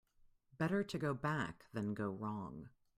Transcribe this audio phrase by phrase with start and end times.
[0.57, 2.69] Better to go back than go wrong.